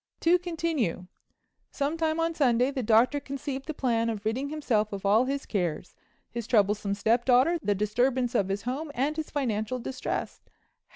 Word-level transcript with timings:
To 0.21 0.39
continue: 0.39 1.05
Sometime 1.69 2.19
on 2.19 2.33
Sunday 2.33 2.71
the 2.71 2.81
Doctor 2.81 3.19
conceived 3.19 3.67
the 3.67 3.73
plan 3.75 4.09
of 4.09 4.25
ridding 4.25 4.49
himself 4.49 4.91
of 4.91 5.05
all 5.05 5.25
his 5.25 5.45
cares—his 5.45 6.47
troublesome 6.47 6.95
stepdaughter, 6.95 7.59
the 7.61 7.75
disturbance 7.75 8.33
of 8.33 8.49
his 8.49 8.63
home 8.63 8.91
and 8.95 9.15
his 9.15 9.29
financial 9.29 9.77
distress. 9.77 10.41